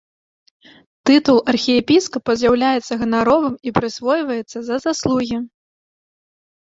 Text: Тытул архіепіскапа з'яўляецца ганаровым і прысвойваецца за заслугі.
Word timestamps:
Тытул 1.09 1.37
архіепіскапа 1.53 2.31
з'яўляецца 2.43 2.93
ганаровым 3.03 3.55
і 3.69 3.77
прысвойваецца 3.79 4.57
за 4.71 4.75
заслугі. 4.87 5.37